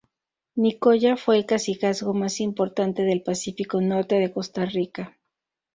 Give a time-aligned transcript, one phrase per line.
[0.55, 5.19] Nicoya fue el cacicazgo más importante del Pacífico norte de Costa Rica.